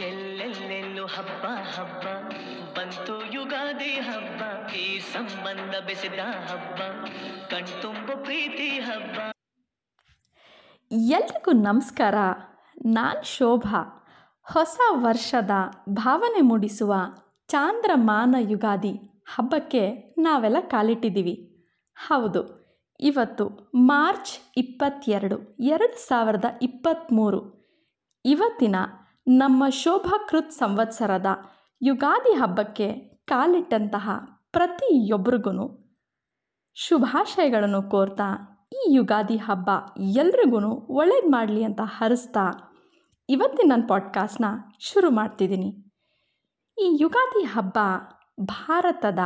ಎಲ್ಲೆಲ್ಲೆಲ್ಲೂ 0.00 1.06
ಹಬ್ಬ 1.06 1.46
ಹಬ್ಬ 1.46 2.04
ಬಂತು 2.78 3.32
ಯುಗಾದಿ 3.32 3.94
ಹಬ್ಬ 3.94 4.70
ಈ 4.72 4.98
ಸಂಬಂಧ 4.98 5.74
ಬೆಸೆದ 5.86 6.20
ಹಬ್ಬ 6.20 6.80
ಕಣ್ತುಂಬ 7.50 8.24
ಪ್ರೀತಿ 8.24 8.68
ಹಬ್ಬ. 8.68 9.32
ಎಲ್ರಿಗೂ 10.90 11.52
ನಮಸ್ಕಾರ. 11.52 12.14
ನಾನು 12.86 13.22
ಶೋಭಾ. 13.22 14.06
ಹೊಸ 14.42 14.80
ವರ್ಷದ 14.92 15.50
ಭಾವನೆ 15.88 16.40
ಮೂಡಿಸುವ 16.40 16.94
ಚಾಂದ್ರಮಾನ 17.48 18.34
ಯುಗಾದಿ 18.38 19.22
ಹಬ್ಬಕ್ಕೆ 19.34 20.14
ನಾವೆಲ್ಲ 20.18 20.56
ಕಾಲಿಟ್ಟಿದ್ದೀವಿ. 20.60 21.64
ಹೌದು, 21.94 22.66
ಇವತ್ತು 23.00 23.70
ಮಾರ್ಚ್ 23.74 24.52
ಇಪ್ಪತ್ತೆರಡು, 24.56 25.56
ಎರಡು 25.60 26.08
ಸಾವಿರದ 26.08 26.44
ಇಪ್ಪತ್ತ್ಮೂರು. 26.62 27.64
ಇವತ್ತಿನ 28.24 28.76
ನಮ್ಮ 29.28 29.68
ಶೋಭಾಕೃತ್ 29.68 30.50
ಸಂವತ್ಸರದ 30.50 31.26
ಯುಗಾದಿ 31.82 32.34
ಹಬ್ಬಕ್ಕೆ 32.34 32.92
ಕಾಲಿಟ್ಟಂತಹ 33.24 34.10
ಪ್ರತಿಯೊಬ್ಬರಿಗೂ 34.52 35.94
ಶುಭಾಶಯಗಳನ್ನು 36.74 37.82
ಕೋರ್ತಾ 37.82 38.28
ಈ 38.72 38.94
ಯುಗಾದಿ 38.94 39.36
ಹಬ್ಬ 39.36 39.70
ಎಲ್ರಿಗೂ 39.98 40.70
ಒಳ್ಳೇದು 40.70 41.30
ಮಾಡಲಿ 41.30 41.64
ಅಂತ 41.64 41.80
ಹರಿಸ್ತಾ 41.84 42.40
ಇವತ್ತಿನ 43.28 43.70
ನನ್ನ 43.70 43.86
ಪಾಡ್ಕಾಸ್ಟ್ನ 43.88 44.44
ಶುರು 44.80 45.10
ಮಾಡ್ತಿದ್ದೀನಿ. 45.10 45.87
ಈ 46.78 46.98
ಯುಗಾದಿ 47.00 47.44
ಹಬ್ಬ 47.44 47.78
ಭಾರತದ 48.40 49.18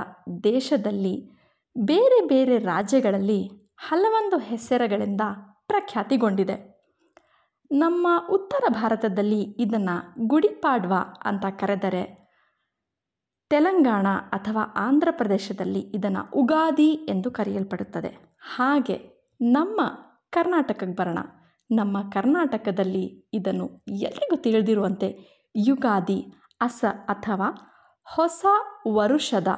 ದೇಶದಲ್ಲಿ 0.45 1.31
ಬೇರೆ 1.79 2.27
ಬೇರೆ 2.27 2.59
ರಾಜ್ಯಗಳಲ್ಲಿ 2.59 3.49
ಹಲವೊಂದು 3.77 4.39
ಹೆಸರುಗಳಿಂದ 4.39 5.21
ಪ್ರಖ್ಯಾತಿಗೊಂಡಿದೆ. 5.67 6.73
ನಮ್ಮ 7.73 8.07
ಉತ್ತರ 8.31 8.65
ಭಾರತದಲ್ಲಿ 8.69 9.41
ಇದನ್ನು 9.41 10.27
ಗುಡಿಪಾಡ್ವ 10.27 10.93
ಅಂತ 11.25 11.45
ಕರೆದರೆ. 11.61 12.29
ತೆಲಂಗಾಣ 13.51 14.07
ಅಥವಾ 14.33 14.63
ಆಂಧ್ರ 14.77 15.09
ಪ್ರದೇಶದಲ್ಲಿ 15.11 15.81
ಇದನ್ನು 15.81 16.31
ಉಗಾದಿ 16.35 16.91
ಎಂದು 16.91 17.31
ಕರೆಯಲ್ಪಡುತ್ತದೆ. 17.31 18.39
ಹಾಗೆ 18.55 19.29
ನಮ್ಮ 19.41 19.81
ಕರ್ನಾಟಕಕ್ಕೆ 20.31 20.97
ಬರೋಣ. 20.97 21.19
ನಮ್ಮ 21.71 22.11
ಕರ್ನಾಟಕದಲ್ಲಿ 22.11 23.31
ಇದನ್ನು 23.33 23.85
ಎಲ್ರಿಗೂ 23.89 24.37
ತಿಳಿದಿರುವಂತೆ 24.37 25.43
ಯುಗಾದಿ 25.67 26.42
ಅಸ 26.63 26.85
ಅಥವಾ 27.09 27.49
ಹೊಸ 28.07 28.47
ವರುಷದ 28.95 29.51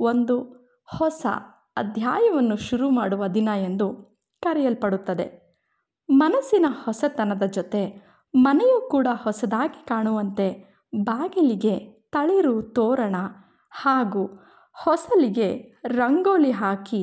ಒಂದು 0.00 0.36
ಹೊಸ 0.98 1.26
ಅಧ್ಯಾಯವನ್ನು 1.76 2.56
ಶುರು 2.56 2.90
ಮಾಡುವ 2.90 3.26
ದಿನ 3.26 3.50
ಎಂದು 3.64 3.86
ಕರೆಯಲ್ಪಡುತ್ತದೆ. 4.42 5.26
ಮನಸ್ಸಿನ 6.10 6.66
ಹೊಸತನದ 6.84 7.42
ಜೊತೆ 7.50 7.82
ಮನೆಯೂ 8.34 8.78
ಕೂಡ 8.90 9.08
ಹೊಸದಾಗಿ 9.22 9.86
ಕಾಣುವಂತೆ 9.86 10.48
ಬಾಗಿಲಿಗೆ 11.02 11.74
ತಳಿರು 12.12 12.54
ತೋರಣ 12.72 13.16
ಹಾಗೂ 13.72 14.22
ಹೊಸಲಿಗೆ 14.74 15.48
ರಂಗೋಲಿ 15.88 16.50
ಹಾಕಿ 16.52 17.02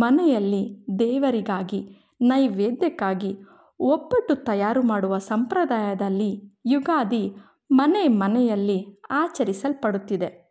ಮನೆಯಲ್ಲಿ 0.00 0.62
ದೇವರಿಗಾಗಿ 0.98 1.80
ನೈವೇದ್ಯಕ್ಕಾಗಿ 2.20 3.32
ಒಬ್ಬಟ್ಟು 3.80 4.34
ತಯಾರು 4.44 4.82
ಮಾಡುವ 4.82 5.18
ಸಂಪ್ರದಾಯದಲ್ಲಿ 5.30 6.32
ಯುಗಾದಿ 6.66 7.22
ಮನೆ 7.70 8.08
ಮನೆಯಲ್ಲಿ 8.08 9.02
ಆಚರಿಸಲ್ಪಡುತ್ತಿದೆ. 9.10 10.50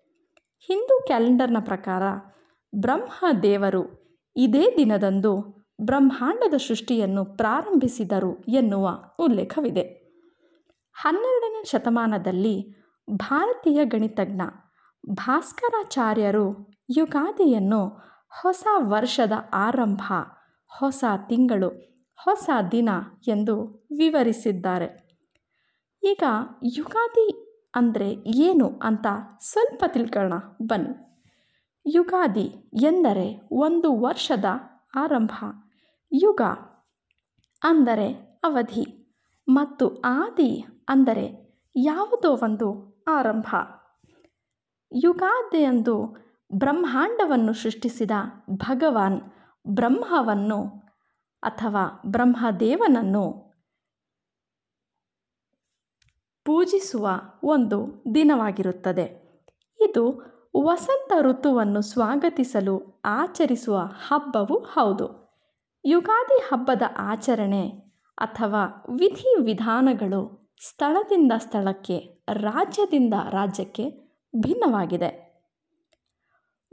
ಹಿಂದೂ 0.59 1.03
ಕ್ಯಾಲೆಂಡರ್ನ 1.05 1.57
ಪ್ರಕಾರ 1.59 2.03
ಬ್ರಹ್ಮ 2.75 3.25
ದೇವರು 3.43 3.99
ಇದೇ 4.35 4.75
ದಿನದಂದು 4.77 5.59
ಬ್ರಹ್ಮಾಂಡದ 5.81 6.53
ಸೃಷ್ಟಿಯನ್ನು 6.67 7.25
ಪ್ರಾರಂಭಿಸಿದರು 7.25 8.43
ಎನ್ನುವ 8.47 8.89
ಉಲ್ಲೇಖವಿದೆ. 9.19 9.81
ಹನ್ನೆರಡನೇ 10.93 11.63
ಶತಮಾನದಲ್ಲಿ 11.63 12.75
ಭಾರತೀಯ 13.09 13.85
ಗಣಿತಜ್ಞ 13.85 14.41
ಭಾಸ್ಕರಾಚಾರ್ಯರು 15.09 16.71
ಯುಗಾದಿಯನ್ನು 16.97 17.87
ಹೊಸ 18.41 18.67
ವರ್ಷದ 18.77 19.31
ಆರಂಭ, 19.53 20.01
ಹೊಸ 20.67 21.03
ತಿಂಗಳು, 21.27 21.69
ಹೊಸ 22.15 22.49
ದಿನ 22.71 22.89
ಎಂದು 23.27 23.87
ವಿವರಿಸಿದ್ದಾರೆ. 23.97 25.08
ಈಗ 26.03 26.23
ಯುಗಾದಿ 26.77 27.55
ಅಂದರೆ 27.75 28.09
ಏನು 28.27 28.79
ಅಂತ 28.83 29.07
ಸ್ವಲ್ಪ 29.41 29.83
ತಿಳ್ಕೊಳ್ಳೋಣ. 29.87 30.33
ಬನ್ನಿ. 30.61 31.23
ಯುಗಾದಿ 31.85 32.73
ಎಂದರೆ 32.73 33.49
ಒಂದು 33.51 34.01
ವರ್ಷದ 34.01 34.45
ಆರಂಭ. 34.95 35.31
ಯುಗ 36.11 36.41
ಅಂದರೆ 37.63 38.39
ಅವಧಿ 38.43 39.15
ಮತ್ತು 39.47 40.01
ಆದಿ 40.01 40.65
ಅಂದರೆ 40.89 41.25
ಯಾವುದೋ 41.75 42.35
ಒಂದು 42.35 42.67
ಆರಂಭ. 43.07 43.55
ಯುಗಾದಿಯಂದು 45.03 45.95
ಬ್ರಹ್ಮಾಂಡವನ್ನು 46.53 47.53
ಸೃಷ್ಟಿಸಿದ 47.53 48.11
ಭಗವಾನ್ 48.51 49.21
ಬ್ರಹ್ಮವನ್ನು 49.67 50.59
ಅಥವಾ 51.43 52.01
ಬ್ರಹ್ಮದೇವನನ್ನು 52.05 53.48
ಪೂಜಿಸುವ 56.49 57.09
ಒಂದು 57.43 58.03
ದಿನವಾಗಿರುತ್ತದೆ. 58.15 59.29
ಇದು 59.79 60.21
ವಸಂತ 60.63 61.13
ಋತುವನ್ನು 61.21 61.81
ಸ್ವಾಗತಿಸಲು 61.81 63.01
ಆಚರಿಸುವ 63.05 63.77
ಹಬ್ಬವೂ 63.77 64.59
ಹೌದು. 64.59 65.33
ಯುಗಾದಿ 65.85 66.41
ಹಬ್ಬದ 66.41 66.81
ಆಚರಣೆ 66.97 67.69
ಅಥವಾ 68.17 68.83
ವಿಧಿವಿಧಾನಗಳು 68.89 70.49
ಸ್ಥಳದಿಂದ 70.65 71.31
ಸ್ಥಳಕ್ಕೆ, 71.37 72.25
ರಾಜ್ಯದಿಂದ 72.33 73.13
ರಾಜ್ಯಕ್ಕೆ 73.29 73.89
ಭಿನ್ನವಾಗಿದೆ. 74.41 75.43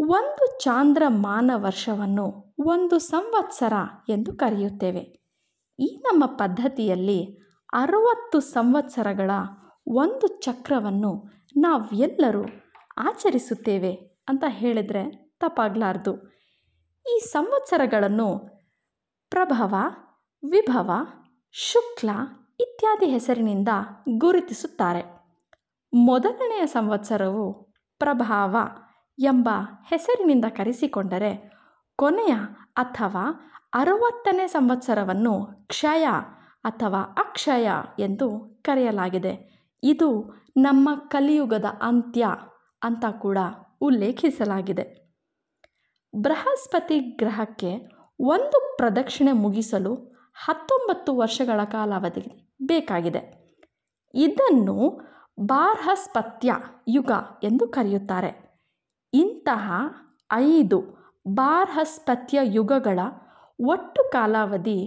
ಒಂದು 0.00 0.58
ಚಾಂದ್ರಮಾನ 0.58 1.50
ವರ್ಷವನ್ನು 1.54 2.54
ಒಂದು 2.58 2.98
ಸಂವತ್ಸರ 2.98 3.72
ಎಂದು 4.08 4.32
ಕರೆಯುತ್ತೇವೆ. 4.32 5.20
ಈ 5.81 5.97
ನಮ್ಮ 6.04 6.26
ಪದ್ಧತಿಯಲ್ಲಿ 6.26 7.38
ಅರುವತ್ತು 7.72 8.41
ಸಂವತ್ಸರಗಳ 8.41 9.31
ಒಂದು 9.88 10.26
ಚಕ್ರವನ್ನು 10.26 11.30
ನಾವೆಲ್ಲರೂ 11.56 12.44
ಆಚರಿಸುತ್ತೇವೆ 12.98 13.92
ಅಂತ 14.28 14.44
ಹೇಳಿದರೆ 14.47 15.34
ತಪ್ಪಾಗಲಾರ್ದು. 15.41 16.28
ಈ 17.06 17.19
ಸಂವತ್ಸರಗಳನ್ನು 17.19 18.38
ಪ್ರಭವ, 19.30 19.75
ವಿಭವ, 20.50 20.91
ಶುಕ್ಲ 21.52 22.10
ಇತ್ಯಾದಿ 22.60 23.06
ಹೆಸರಿನಿಂದ 23.06 23.69
ಗುರುತಿಸುತ್ತಾರೆ. 24.19 25.16
ಮೊದಲನೆಯ 25.94 26.66
ಸಂವತ್ಸರವು 26.66 27.62
ಪ್ರಭಾವ 27.98 28.56
ಎಂಬ 29.19 29.48
ಹೆಸರಿನಿಂದ 29.88 30.44
ಕರೆಸಿಕೊಂಡರೆ 30.48 31.50
ಕೊನೆಯ 31.96 32.34
ಅಥವಾ 32.76 33.50
ಅರವತ್ತನೇ 33.75 34.46
ಸಂವತ್ಸರವನ್ನು 34.46 35.46
ಕ್ಷಯ 35.66 36.04
ಅಥವಾ 36.64 37.00
ಅಕ್ಷಯ 37.00 37.69
ಎಂದು 37.98 38.58
ಕರೆಯಲಾಗಿದೆ. 38.62 39.56
ಇದು 39.92 40.08
ನಮ್ಮ 40.56 40.88
ಕಲಿಯುಗದ 41.08 41.64
ಅಂತ್ಯ 41.82 42.26
ಅಂತ 42.82 43.05
ಕೂಡ 43.19 43.38
ಉಲ್ಲೇಖಿಸಲಾಗಿದೆ. 43.81 44.84
ಬೃಹಸ್ಪತಿ 46.14 46.99
ಗ್ರಹಕ್ಕೆ 47.00 47.70
ಒಂದು 48.20 48.76
ಪ್ರದಕ್ಷಿಣೆ 48.76 49.32
ಮುಗಿಸಲು 49.32 49.94
ಹತ್ತೊಂಬತ್ತು 50.44 51.16
ವರ್ಷಗಳ 51.16 51.61
ಕಾಲಾವಧಿ 51.64 52.25
ಬೇಕಾಗಿದೆ. 52.62 53.22
ಇದನ್ನು 54.14 54.76
ಬಾರ್ಹಸ್ಪತ್ಯ 55.46 56.55
ಯುಗ 56.88 57.12
ಎಂದು 57.43 57.69
ಕರೆಯುತ್ತಾರೆ. 57.69 58.31
ಇಂತಹ 59.14 59.72
ಐದು 60.32 60.78
ಬಾರ್ಹಸ್ಪತ್ಯ 61.34 62.38
ಯುಗಗಳ 62.43 62.99
ಒಟ್ಟು 63.66 64.11
ಕಾಲಾವಧಿ 64.12 64.81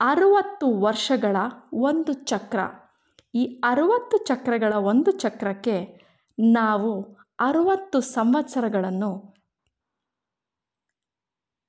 ಅರುವತ್ತು 0.00 0.66
ವರ್ಷಗಳ 0.80 1.36
ಒಂದು 1.72 2.12
ಚಕ್ರ. 2.12 2.60
ಈ 3.34 3.60
ಅರುವತ್ತು 3.64 4.16
ಚಕ್ರಗಳ 4.16 4.72
ಒಂದು 4.74 5.10
ಚಕ್ರಕ್ಕೆ 5.10 5.76
ನಾವು 6.38 7.02
ಅರುವತ್ತು 7.40 8.00
ಸಂವತ್ಸರಗಳನ್ನು 8.00 9.34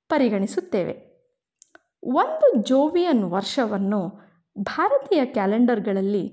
ಪರಿಗಣಿಸುತ್ತೇವೆ. 0.08 0.94
ಒಂದು 2.04 2.62
ಜೋವಿಯನ್ 2.62 3.24
ವರ್ಷವನ್ನು 3.24 4.00
ಭಾರತೀಯ 4.58 5.24
ಕ್ಯಾಲೆಂಡರ್ಗಳಲ್ಲಿ 5.24 6.24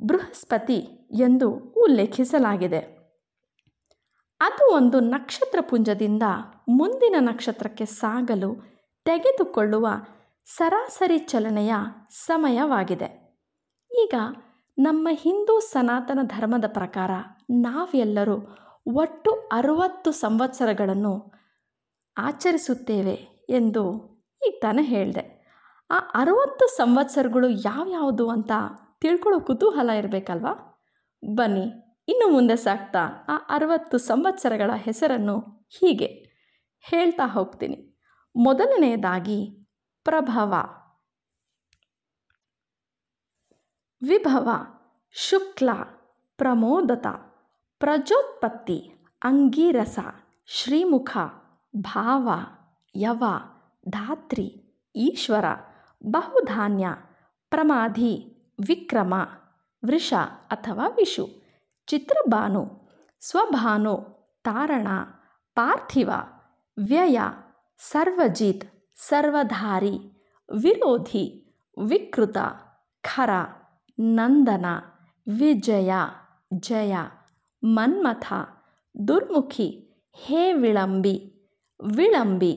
ಬೃಹಸ್ಪತಿ 0.00 1.08
ಎಂದು 1.20 1.50
ಉಲ್ಲೇಖಿಸಲಾಗಿದೆ. 1.76 3.00
ಅದು 4.40 4.74
ಒಂದು 4.74 5.00
ನಕ್ಷತ್ರ 5.00 5.58
ಪುಂಜದಿಂದ 5.60 6.22
ಮುಂದಿನ 6.68 7.14
ನಕ್ಷತ್ರಕ್ಕೆ 7.20 7.84
ಸಾಗಲು 7.84 8.50
ತೆಗೆದುಕೊಳ್ಳುವ 9.04 9.88
ಸರಾಸರಿ 10.44 11.18
ಚಲನೆಯ 11.18 11.72
ಸಮಯವಾಗಿದೆ. 12.10 13.08
ಈಗ 13.90 14.14
ನಮ್ಮ 14.80 15.08
ಹಿಂದೂ 15.10 15.60
ಸನಾತನ 15.60 16.18
ಧರ್ಮದ 16.22 16.64
ಪ್ರಕಾರ 16.68 17.10
ನಾವೆಲ್ಲರೂ 17.50 18.36
ಒಟ್ಟು 18.94 19.30
ಅರುವತ್ತು 19.52 20.10
ಸಂವತ್ಸರಗಳನ್ನು 20.12 21.32
ಆಚರಿಸುತ್ತೇವೆ 22.16 23.14
ಎಂದು 23.50 23.82
ಈಗ 24.46 24.54
ತಾನೇ 24.62 24.82
ಹೇಳಿದೆ. 24.82 25.24
ಆ 25.90 25.98
ಅರುವತ್ತು 26.14 26.76
ಸಂವತ್ಸರಗಳು 26.76 27.48
ಯಾವ್ಯಾವುದು 27.48 28.30
ಅಂತ 28.30 28.52
ತಿಳ್ಕೊಳ್ಳೋ 29.00 29.40
ಕುತೂಹಲ 29.40 29.90
ಇರಬೇಕಲ್ವಾ? 29.90 30.52
ಬನ್ನಿ, 31.24 31.66
ಇನ್ನು 32.08 32.32
ಮುಂದೆ 32.32 32.56
ಸಾಗ್ತಾ 32.56 33.02
ಆ 33.28 33.36
ಅರುವತ್ತು 33.48 33.98
ಸಂವತ್ಸರಗಳ 33.98 34.70
ಹೆಸರನ್ನು 34.76 35.36
ಹೀಗೆ 35.78 36.10
ಹೇಳ್ತಾ 36.80 37.26
ಹೋಗ್ತೀನಿ. 37.26 37.78
ಮೊದಲನೆಯದಾಗಿ 38.36 39.38
ಪ್ರಭವ. 40.04 40.54
ವಿಭವ, 44.02 44.48
ಶುಕ್ಲ, 45.10 45.70
ಪ್ರಮೋದತ, 46.36 47.06
ಪ್ರಜೋತ್ಪತ್ತಿ, 47.78 48.78
ಅಂಗೀರಸ, 49.22 49.98
ಶ್ರೀಮುಖ, 50.46 51.10
ಭಾವ, 51.80 52.28
ಯವ, 52.94 53.24
ಧಾತ್ರಿ, 53.88 54.46
ಈಶ್ವರ, 54.96 55.44
ಬಹುಧಾನ್ಯ, 56.04 56.86
ಪ್ರಮಾಧಿ, 57.50 58.12
ವಿಕ್ರಮ, 58.66 59.14
ವೃಷ 59.82 60.12
ಅಥವಾ 60.50 60.88
ವಿಷು 60.88 61.28
ಚಿತ್ರಭಾನು 61.86 62.62
ಸ್ವಭಾನು, 63.20 63.94
ತಾರಣ, 64.44 64.88
ಪಾರ್ಥಿವ, 65.54 66.10
ವ್ಯಯ, 66.78 67.20
ಸರ್ವಜಿತ್, 67.78 68.66
ಸರ್ವಧಾರಿ, 68.96 69.94
ವಿರೋಧಿ, 70.48 71.24
ವಿಕೃತ, 71.76 72.38
ಖರ. 73.04 73.30
ನಂದನ, 74.00 74.66
ವಿಜಯ, 75.28 75.92
ಜಯ, 76.58 76.94
ಮನ್ಮಥ, 77.62 78.32
ದುರ್ಮುಖಿ, 79.08 79.98
ಹೇ 80.14 80.52
ವಿಳಂಬಿ 80.52 81.46
ವಿಳಂಬಿ, 81.94 82.52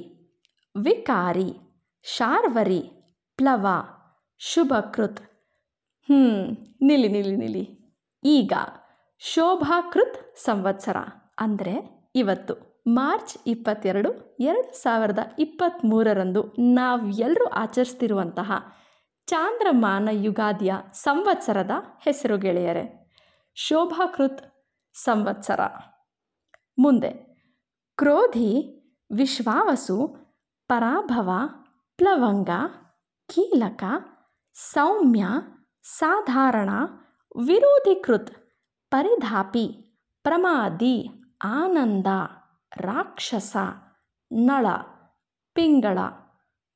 ವಿಕಾರಿ, 0.76 1.54
ಶಾರ್ವರಿ, 2.04 2.82
ಪ್ಲವ, 3.38 3.68
ಶುಭಕೃತ್. 4.40 5.20
ಹ್ಞೂ 6.10 6.52
ನಿಲಿ 6.82 7.08
ನಿಲಿ 7.08 7.36
ನಿಲಿ 7.36 7.94
ಈಗ 8.24 8.54
ಶೋಭಾಕೃತ್ 9.20 10.38
ಸಂವತ್ಸರ 10.38 10.98
ಅಂದರೆ 11.40 11.74
ಇವತ್ತು 12.16 12.84
ಮಾರ್ಚ್ 12.88 13.38
ಇಪ್ಪತ್ತೆರಡು, 13.48 14.40
ಎರಡು 14.40 14.84
ಸಾವಿರದ 14.84 15.20
ಇಪ್ಪತ್ತ್ಮೂರರಂದು 15.40 16.54
ನಾವೆಲ್ಲರೂ 16.60 17.46
ಆಚರಿಸ್ತಿರುವಂತಹ 17.46 18.52
ಚಾಂದ್ರಮಾನ 19.28 20.10
ಯುಗಾದಿಯ 20.12 20.74
ಸಂವತ್ಸರದ 20.94 21.72
ಹೆಸರು 22.00 22.38
ಗೆಳೆಯರೆ, 22.38 23.12
ಶೋಭಾಕೃತ್ 23.56 24.42
ಸಂವತ್ಸರ. 24.94 25.62
ಮುಂದೆ, 26.80 27.12
ಕ್ರೋಧಿ, 27.98 28.52
ವಿಶ್ವಾವಸು, 29.12 29.98
ಪರಾಭವ, 30.70 31.30
ಪ್ಲವಂಗ, 31.98 32.50
ಕೀಲಕ, 33.30 33.84
ಸೌಮ್ಯ, 34.54 35.26
ಸಾಧಾರಣ, 35.84 36.70
ವಿರೋಧಿಕೃತ್, 37.48 38.32
ಪರಿಧಾಪಿ, 38.92 39.66
ಪ್ರಮಾದಿ, 40.24 41.10
ಆನಂದ, 41.44 42.08
ರಾಕ್ಷಸ, 42.74 43.58
ನಳ, 44.32 44.68
ಪಿಂಗಳ, 45.56 46.00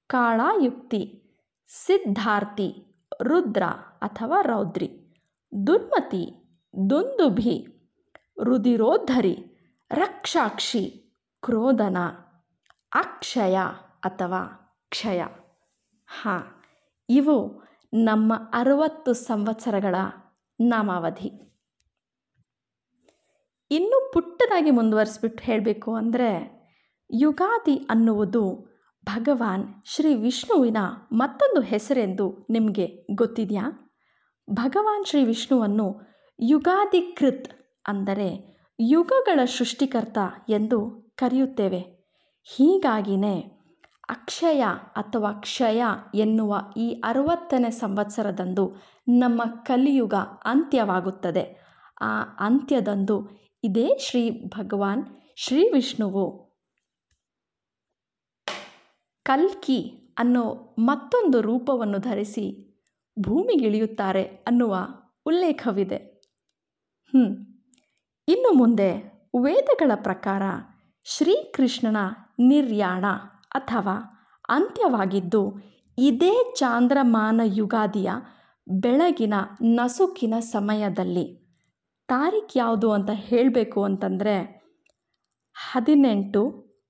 ಕಾಳಾಯುಕ್ತಿ 0.10 1.24
ಸಿದ್ಧಾರ್ಥಿ, 1.70 2.68
ರುದ್ರ 3.24 3.64
ಅಥವಾ 4.02 4.42
ರೌದ್ರಿ 4.42 4.90
ದುರ್ಮತಿ 5.68 6.24
ದುಂದುಭಿ 6.90 7.56
ರುದಿರೋದ್ಧರಿ 8.44 9.36
ರಕ್ಷಾಕ್ಷಿ, 9.92 10.84
ಕ್ರೋಧನ, 11.44 11.98
ಅಕ್ಷಯ 12.92 13.56
ಅಥವಾ 14.00 14.42
ಕ್ಷಯ. 14.90 15.22
ಹಾಂ, 16.08 16.44
ಇವು 17.10 17.38
ನಮ್ಮ 17.94 18.34
ಅರವತ್ತು 18.54 19.14
ಸಂವತ್ಸರಗಳ 19.14 19.96
ನಾಮಾವಧಿ. 20.60 21.30
ಇನ್ನೂ 23.72 24.12
ಪುಟ್ಟದಾಗಿ 24.14 24.72
ಮುಂದುವರಿಸ್ಬಿಟ್ಟು 24.72 25.44
ಹೇಳಬೇಕು 25.44 25.96
ಅಂದರೆ, 25.96 26.30
ಯುಗಾದಿ 27.14 27.76
ಅನ್ನುವುದು 27.76 28.44
ಭಗವಾನ್ 29.08 29.64
ಶ್ರೀ 29.86 30.16
ವಿಷ್ಣುವಿನ 30.16 30.78
ಮತ್ತೊಂದು 31.12 31.62
ಹೆಸರೆಂದು 31.62 32.48
ನಿಮಗೆ 32.50 33.08
ಗೊತ್ತಿದೆಯಾ? 33.16 33.96
ಭಗವಾನ್ 34.50 35.06
ಶ್ರೀ 35.06 35.24
ವಿಷ್ಣುವನ್ನು 35.24 36.02
ಯುಗಾದಿಕೃತ್ 36.40 37.50
ಅಂದರೆ 37.88 38.58
ಯುಗಗಳ 38.80 39.40
ಸೃಷ್ಟಿಕರ್ತ 39.46 40.18
ಎಂದು 40.50 41.10
ಕರೆಯುತ್ತೇವೆ. 41.16 41.80
ಹೀಗಾಗಿಯೇ 42.44 43.58
ಅಕ್ಷಯ 44.10 44.64
ಅಥವಾ 44.96 45.32
ಕ್ಷಯ 45.32 45.84
ಎನ್ನುವ 46.16 46.62
ಈ 46.78 46.90
ಅರವತ್ತನೇ 46.90 47.72
ಸಂವತ್ಸರದಂದು 47.72 48.76
ನಮ್ಮ 49.08 49.42
ಕಲಿಯುಗ 49.64 50.14
ಅಂತ್ಯವಾಗುತ್ತದೆ. 50.46 51.68
ಆ 52.02 52.22
ಅಂತ್ಯದಂದು 52.40 53.30
ಇದೇ 53.64 53.98
ಶ್ರೀ 53.98 54.46
ಭಗವಾನ್ 54.46 55.06
ಶ್ರೀ 55.36 55.72
ವಿಷ್ಣುವು 55.74 56.47
ಕಲ್ಕಿ 59.28 59.80
ಅನ್ನೋ 60.18 60.76
ಮತ್ತೊಂದು 60.80 61.42
ರೂಪವನ್ನು 61.42 61.98
ಧರಿಸಿ 61.98 62.46
ಭೂಮಿಗಿಳಿಯುತ್ತಾರೆ 63.20 64.24
ಅನ್ನುವ 64.24 64.76
ಉಲ್ಲೇಖವಿದೆ. 65.26 66.00
ಇನ್ನು 68.28 68.52
ಮುಂದೆ 68.58 68.90
ವೇದಗಳ 69.44 69.92
ಪ್ರಕಾರ 69.96 70.42
ಶ್ರೀಕೃಷ್ಣನ 71.06 71.98
ನಿರ್ಯಾಣ 72.40 73.06
ಅಥವಾ 73.56 73.96
ಅಂತ್ಯವಾಗಿದ್ದು, 74.50 75.42
ಇದೇ 75.98 76.34
ಚಾಂದ್ರಮಾನ 76.56 77.42
ಯುಗಾದಿಯ 77.44 78.10
ಬೆಳಗಿನ 78.68 79.34
ನಸುಕಿನ 79.64 80.36
ಸಮಯದಲ್ಲಿ. 80.40 81.26
ತಾರೀಖು 82.10 82.60
ಯಾವುದು 82.60 82.92
ಅಂತ 82.92 83.10
ಹೇಳಬೇಕು 83.14 83.84
ಅಂತಂದರೆ 83.84 84.36
ಹದಿನೆಂಟು 85.56 86.44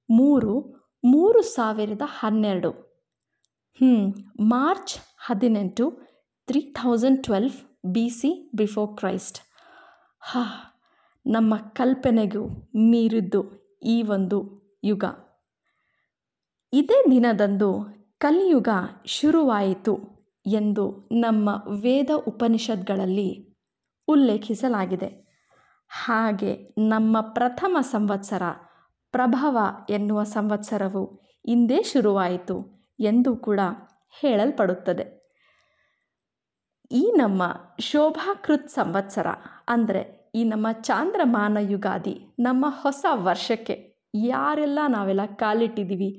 ಮೂರು 0.09 0.53
ಮೂರು 1.07 1.41
ಸಾವಿರದ 1.41 2.01
ಹನ್ನೆರಡು. 2.05 2.71
ಹ್ಞೂ 3.77 3.95
ಮಾರ್ಚ್ 4.45 4.97
ಹದಿನೆಂಟು, 5.17 5.91
three 6.47 6.61
thousand 6.61 7.23
twelve 7.23 7.85
B 7.93 8.09
C 8.09 8.51
before 8.55 8.97
Christ. 8.97 9.39
ಹಾ, 10.19 10.43
ನಮ್ಮ 11.27 11.55
ಕಲ್ಪನೆಗೂ 11.55 12.47
ಮೀರಿದ್ದು 12.75 13.41
ಈ 13.83 14.03
ಒಂದು 14.03 14.39
ಯುಗ. 14.83 15.03
ಇದೇ 16.73 17.11
ದಿನದಂದು 17.11 17.69
ಕಲಿಯುಗ 18.17 18.69
ಶುರುವಾಯಿತು 19.05 19.97
ಎಂದು 20.45 21.09
ನಮ್ಮ 21.11 21.49
ವೇದ 21.81 22.09
ಉಪನಿಷತ್ಗಳಲ್ಲಿ 22.27 23.29
ಉಲ್ಲೇಖಿಸಲಾಗಿದೆ. 24.07 25.27
ಹಾಗೆ 25.89 26.75
ನಮ್ಮ 26.77 27.21
ಪ್ರಥಮ 27.21 27.77
ಸಂವತ್ಸರ 27.81 28.41
ಪ್ರಭವ 29.17 29.57
ಎನ್ನುವ 29.89 30.19
ಸಂವತ್ಸರವು 30.23 31.03
ಇಂದೇ 31.45 31.83
ಶುರುವಾಯಿತು 31.83 32.55
ಎಂದು 32.99 33.31
ಕೂಡ 33.37 33.61
ಹೇಳಲ್ಪಡುತ್ತದೆ. 34.19 35.05
ಈ 36.91 37.03
ನಮ್ಮ 37.17 37.43
ಶೋಭಾಕೃತ್ 37.79 38.69
ಸಂವತ್ಸರ 38.69 39.27
ಅಂದರೆ 39.67 40.01
ಈ 40.35 40.43
ನಮ್ಮ 40.43 40.67
ಚಾಂದ್ರಮಾನ 40.71 41.57
ಯುಗಾದಿ, 41.61 42.15
ನಮ್ಮ 42.39 42.65
ಹೊಸ 42.81 43.05
ವರ್ಷಕ್ಕೆ 43.11 43.75
ಯಾರೆಲ್ಲ 44.27 44.79
ನಾವೆಲ್ಲ 44.87 45.25
ಕಾಲಿಟ್ಟಿದ್ದೀವಿ 45.35 46.09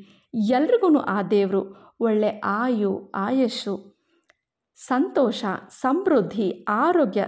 ಎಲ್ರಿಗೂ 0.51 0.99
ಆ 1.09 1.19
ದೇವರು 1.31 1.63
ಒಳ್ಳೆ 2.01 2.31
ಆಯು, 2.45 2.93
ಆಯಸ್ಸು, 3.15 3.75
ಸಂತೋಷ, 4.79 5.45
ಸಮೃದ್ಧಿ, 5.81 6.49
ಆರೋಗ್ಯ, 6.69 7.23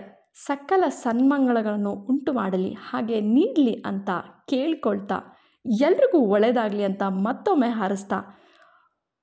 ಸಕಲ 0.47 0.85
ಸನ್ಮಂಗಳಗಳನ್ನು 0.89 1.93
ಉಂಟು 2.11 2.33
ಮಾಡಲಿ 2.33 2.71
ಹಾಗೆ 2.89 3.17
ನೀಡಲಿ 3.21 3.75
ಅಂತ 3.87 4.11
ಕೇಳ್ಕೊಳ್ತಾ 4.49 5.19
ಎಲ್ರಿಗೂ 5.67 6.19
ಒಳ್ಳೆಯದಾಗಲಿ 6.19 6.85
ಅಂತ 6.85 7.03
ಮತ್ತೊಮ್ಮೆ 7.03 7.69
ಹಾರಿಸ್ತಾ, 7.69 8.41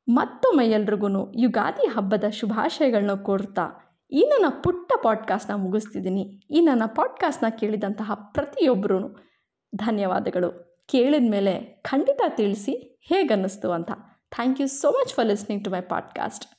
ಮತ್ತೊಮ್ಮೆ 0.10 0.65
ಎಲ್ರಿಗೂ 0.65 1.34
ಯುಗಾದಿ 1.34 1.88
ಹಬ್ಬದ 1.88 2.24
ಶುಭಾಶಯಗಳನ್ನ 2.29 3.13
ಕೊಡ್ತಾ, 3.13 3.84
ಈ 4.12 4.25
ನನ್ನ 4.25 4.46
ಪುಟ್ಟ 4.63 4.94
ಪಾಡ್ಕಾಸ್ಟ್ನ 5.03 5.53
ಮುಗಿಸ್ತಿದ್ದೀನಿ. 5.53 6.22
ಈ 6.51 6.62
ನನ್ನ 6.62 6.86
ಪಾಡ್ಕಾಸ್ಟ್ನ 6.86 7.50
ಕೇಳಿದಂತಹ 7.50 8.12
ಪ್ರತಿಯೊಬ್ಬರೂ 8.34 9.17
ಧನ್ಯವಾದಗಳು. 9.75 10.82
ಕೇಳಿದ 10.89 11.32
ಮೇಲೆ 11.32 11.82
ಖಂಡಿತ 11.84 12.22
ತಿಳಿಸಿ 12.27 13.00
ಹೇಗನ್ನಿಸ್ತು 13.01 13.72
ಅಂತ. 13.72 13.91
Thank 14.32 14.62
you 14.62 14.67
so 14.67 14.91
much 14.91 15.13
for 15.13 15.27
listening 15.27 15.65
to 15.65 15.72
my 15.72 15.82
podcast. 15.82 16.56